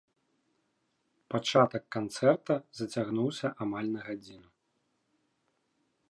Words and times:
Пачатак 1.33 1.83
канцэрта 1.95 2.53
зацягнуўся 2.79 3.47
амаль 3.65 3.89
на 3.97 4.01
гадзіну. 4.09 4.49